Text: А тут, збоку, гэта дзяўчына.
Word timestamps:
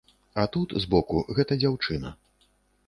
А 0.43 0.45
тут, 0.55 0.73
збоку, 0.85 1.21
гэта 1.41 1.59
дзяўчына. 1.61 2.17